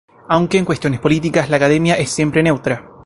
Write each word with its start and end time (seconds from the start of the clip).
Aunque 0.29 0.57
en 0.57 0.65
cuestiones 0.65 0.99
políticas, 0.99 1.51
la 1.51 1.57
Academia 1.57 1.93
es 1.93 2.09
siempre 2.09 2.41
neutra. 2.41 2.89